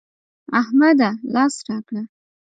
[0.59, 1.09] احمده!
[1.33, 2.03] لاس راکړه.